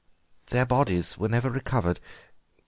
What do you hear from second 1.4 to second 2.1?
recovered.